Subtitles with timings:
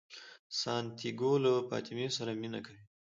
[0.61, 2.83] سانتیاګو له فاطمې سره مینه کوي.